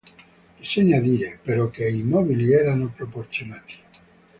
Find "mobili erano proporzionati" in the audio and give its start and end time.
2.01-3.75